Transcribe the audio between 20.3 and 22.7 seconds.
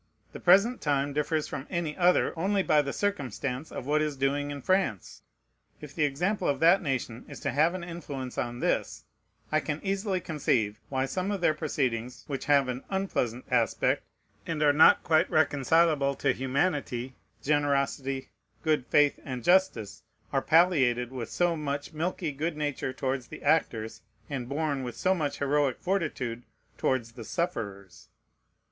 are palliated with so much milky good